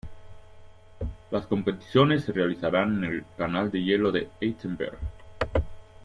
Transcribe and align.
Las 1.29 1.45
competiciones 1.45 2.23
se 2.23 2.31
realizarán 2.31 3.03
en 3.03 3.11
el 3.11 3.25
Canal 3.37 3.69
de 3.69 3.83
Hielo 3.83 4.11
de 4.11 4.29
Altenberg. 4.41 4.97